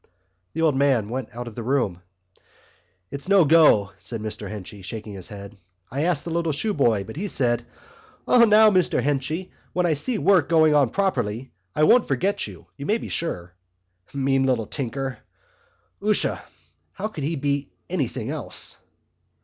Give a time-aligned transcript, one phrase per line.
[0.53, 2.01] The old man went out of the room.
[3.11, 5.59] "It's no go," said Mr Henchy, shaking his head.
[5.91, 7.67] "I asked the little shoeboy, but he said:
[8.27, 12.47] 'Oh, now, Mr Henchy, when I see the work going on properly I won't forget
[12.47, 13.53] you, you may be sure.'
[14.11, 15.19] Mean little tinker!
[16.03, 16.41] 'Usha,
[16.93, 18.79] how could he be anything else?"